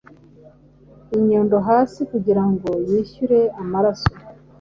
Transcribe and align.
inyundo 1.17 1.55
hasi 1.67 1.99
Kugira 2.11 2.43
ngo 2.51 2.69
yishyure 2.87 3.39
amaraso. 3.61 4.13